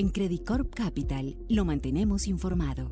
[0.00, 2.90] En Credit Corp Capital lo mantenemos informado.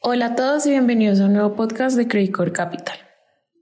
[0.00, 2.96] Hola a todos y bienvenidos a un nuevo podcast de Credit Corp Capital.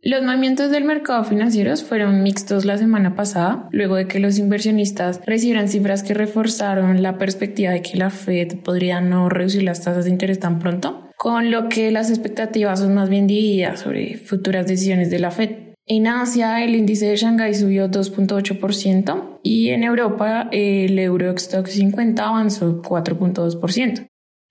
[0.02, 5.20] Los movimientos del mercado financiero fueron mixtos la semana pasada, luego de que los inversionistas
[5.26, 10.06] recibieran cifras que reforzaron la perspectiva de que la Fed podría no reducir las tasas
[10.06, 14.66] de interés tan pronto, con lo que las expectativas son más bien divididas sobre futuras
[14.66, 15.74] decisiones de la Fed.
[15.86, 22.82] En Asia el índice de Shanghái subió 2.8% y en Europa el Eurostock 50 avanzó
[22.82, 24.09] 4.2%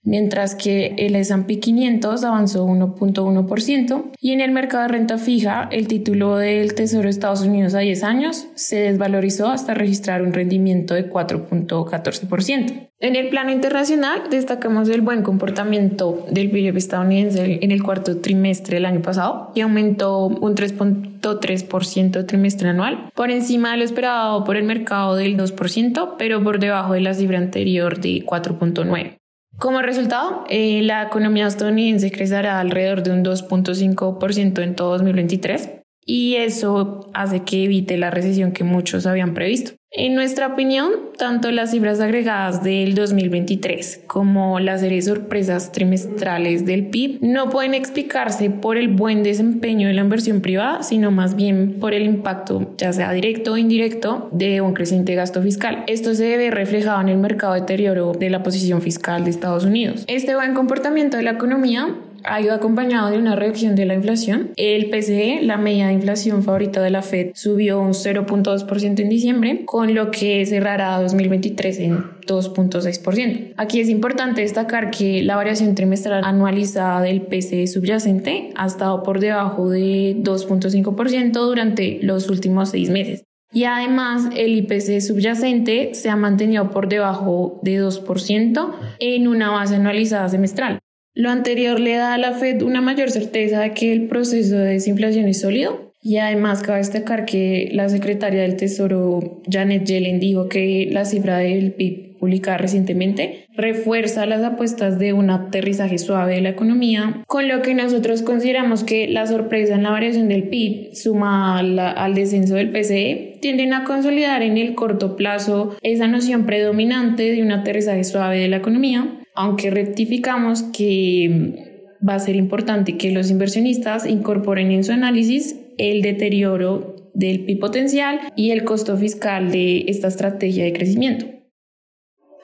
[0.09, 5.87] mientras que el S&P 500 avanzó 1.1% y en el mercado de renta fija el
[5.87, 10.95] título del Tesoro de Estados Unidos a 10 años se desvalorizó hasta registrar un rendimiento
[10.95, 12.89] de 4.14%.
[13.01, 18.75] En el plano internacional destacamos el buen comportamiento del PIB estadounidense en el cuarto trimestre
[18.75, 24.57] del año pasado y aumentó un 3.3% trimestre anual, por encima de lo esperado por
[24.57, 29.18] el mercado del 2%, pero por debajo de la cifra anterior de 4.9%.
[29.59, 36.35] Como resultado, eh, la economía estadounidense crecerá alrededor de un 2.5% en todo 2023 y
[36.35, 39.73] eso hace que evite la recesión que muchos habían previsto.
[39.91, 46.85] En nuestra opinión, tanto las cifras agregadas del 2023 como las series sorpresas trimestrales del
[46.89, 51.79] PIB no pueden explicarse por el buen desempeño de la inversión privada, sino más bien
[51.79, 55.85] por el impacto, ya sea directo o indirecto, de un creciente gasto fiscal.
[55.87, 60.03] Esto se ve reflejado en el mercado deterioro de la posición fiscal de Estados Unidos.
[60.05, 64.51] Este buen comportamiento de la economía ha ido acompañado de una reducción de la inflación.
[64.55, 69.65] El PCE, la media de inflación favorita de la Fed, subió un 0.2% en diciembre,
[69.65, 73.53] con lo que cerrará 2023 en 2.6%.
[73.57, 79.19] Aquí es importante destacar que la variación trimestral anualizada del PCE subyacente ha estado por
[79.19, 83.23] debajo de 2.5% durante los últimos seis meses.
[83.51, 89.75] Y además el IPC subyacente se ha mantenido por debajo de 2% en una base
[89.75, 90.79] anualizada semestral.
[91.19, 94.75] Lo anterior le da a la Fed una mayor certeza de que el proceso de
[94.75, 100.47] desinflación es sólido y además cabe destacar que la secretaria del Tesoro Janet Yellen dijo
[100.47, 106.41] que la cifra del PIB publicada recientemente refuerza las apuestas de un aterrizaje suave de
[106.41, 110.95] la economía, con lo que nosotros consideramos que la sorpresa en la variación del PIB
[110.95, 117.23] sumada al descenso del PCE tienden a consolidar en el corto plazo esa noción predominante
[117.29, 121.65] de un aterrizaje suave de la economía aunque rectificamos que
[122.07, 127.59] va a ser importante que los inversionistas incorporen en su análisis el deterioro del PIB
[127.59, 131.25] potencial y el costo fiscal de esta estrategia de crecimiento.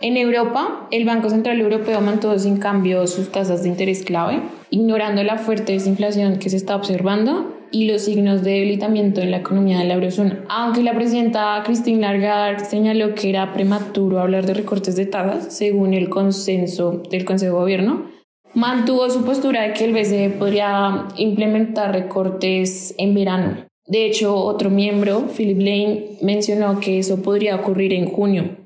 [0.01, 5.23] En Europa, el Banco Central Europeo mantuvo sin cambio sus tasas de interés clave, ignorando
[5.23, 9.79] la fuerte desinflación que se está observando y los signos de debilitamiento en la economía
[9.79, 10.43] de la eurozona.
[10.49, 15.93] Aunque la presidenta Christine Lagarde señaló que era prematuro hablar de recortes de tasas, según
[15.93, 18.05] el consenso del Consejo de Gobierno,
[18.53, 23.65] mantuvo su postura de que el BCE podría implementar recortes en verano.
[23.87, 28.64] De hecho, otro miembro, Philip Lane, mencionó que eso podría ocurrir en junio.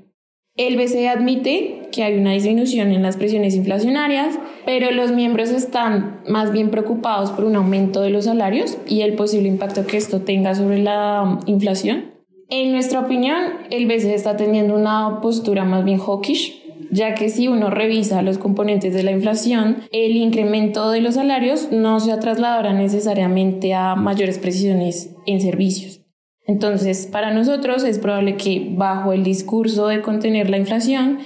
[0.59, 6.19] El BCE admite que hay una disminución en las presiones inflacionarias, pero los miembros están
[6.27, 10.19] más bien preocupados por un aumento de los salarios y el posible impacto que esto
[10.19, 12.11] tenga sobre la inflación.
[12.49, 13.37] En nuestra opinión,
[13.69, 18.37] el BCE está teniendo una postura más bien hawkish, ya que si uno revisa los
[18.37, 24.37] componentes de la inflación, el incremento de los salarios no se trasladará necesariamente a mayores
[24.39, 26.01] precisiones en servicios.
[26.49, 31.19] Entonces, para nosotros es probable que bajo el discurso de contener la inflación,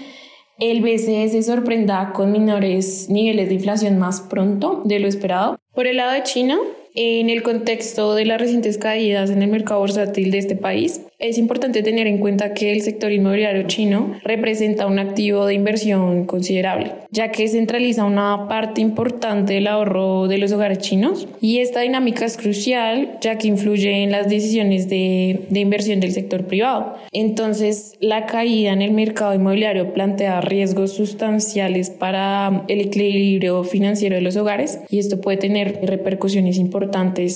[0.59, 5.57] el BCE se sorprenda con menores niveles de inflación más pronto de lo esperado.
[5.73, 6.57] Por el lado de China,
[6.95, 11.37] en el contexto de las recientes caídas en el mercado bursátil de este país, es
[11.37, 16.91] importante tener en cuenta que el sector inmobiliario chino representa un activo de inversión considerable,
[17.11, 22.25] ya que centraliza una parte importante del ahorro de los hogares chinos y esta dinámica
[22.25, 26.95] es crucial ya que influye en las decisiones de, de inversión del sector privado.
[27.13, 34.21] Entonces, la caída en el mercado inmobiliario plantea riesgos sustanciales para el equilibrio financiero de
[34.21, 36.82] los hogares y esto puede tener repercusiones importantes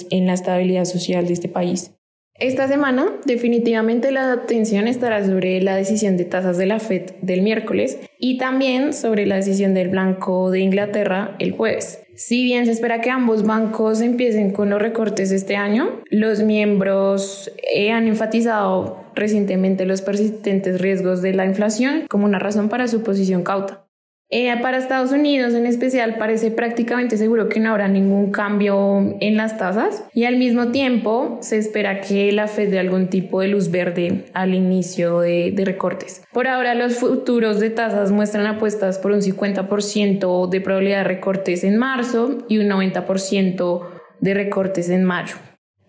[0.10, 1.92] en la estabilidad social de este país.
[2.40, 7.42] Esta semana definitivamente la atención estará sobre la decisión de tasas de la Fed del
[7.42, 12.04] miércoles y también sobre la decisión del Banco de Inglaterra el jueves.
[12.16, 17.52] Si bien se espera que ambos bancos empiecen con los recortes este año, los miembros
[17.74, 23.02] eh, han enfatizado recientemente los persistentes riesgos de la inflación como una razón para su
[23.02, 23.87] posición cauta.
[24.30, 29.38] Eh, para Estados Unidos en especial parece prácticamente seguro que no habrá ningún cambio en
[29.38, 33.48] las tasas y al mismo tiempo se espera que la Fed dé algún tipo de
[33.48, 36.24] luz verde al inicio de, de recortes.
[36.34, 41.64] Por ahora los futuros de tasas muestran apuestas por un 50% de probabilidad de recortes
[41.64, 43.88] en marzo y un 90%
[44.20, 45.36] de recortes en mayo.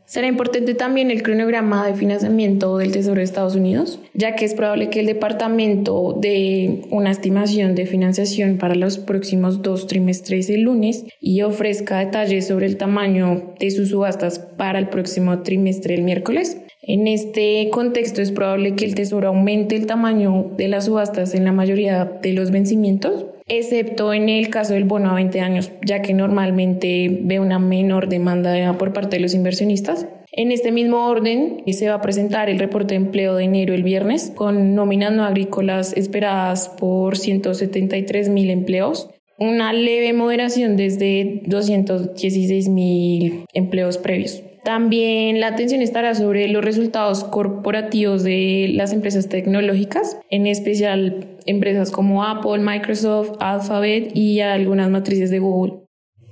[0.09, 4.55] Será importante también el cronograma de financiamiento del Tesoro de Estados Unidos, ya que es
[4.55, 10.63] probable que el departamento dé una estimación de financiación para los próximos dos trimestres el
[10.63, 16.05] lunes y ofrezca detalles sobre el tamaño de sus subastas para el próximo trimestre el
[16.05, 16.57] miércoles.
[16.81, 21.45] En este contexto es probable que el Tesoro aumente el tamaño de las subastas en
[21.45, 26.03] la mayoría de los vencimientos, excepto en el caso del bono a 20 años, ya
[26.03, 30.07] que normalmente ve una menor demanda por parte de los inversionistas.
[30.31, 33.83] En este mismo orden se va a presentar el reporte de empleo de enero el
[33.83, 42.69] viernes con nóminas no agrícolas esperadas por 173 mil empleos, una leve moderación desde 216
[42.69, 44.43] mil empleos previos.
[44.65, 51.91] También la atención estará sobre los resultados corporativos de las empresas tecnológicas, en especial empresas
[51.91, 55.85] como Apple, Microsoft, Alphabet y algunas matrices de Google.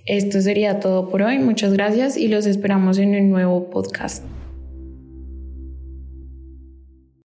[0.06, 1.38] Esto sería todo por hoy.
[1.38, 4.24] Muchas gracias y los esperamos en un nuevo podcast.